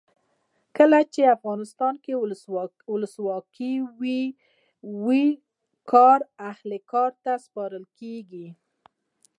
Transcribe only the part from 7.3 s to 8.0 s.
سپارل